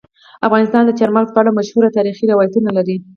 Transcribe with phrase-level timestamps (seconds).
[0.47, 2.95] افغانستان د چار مغز په اړه مشهور تاریخی روایتونه لري.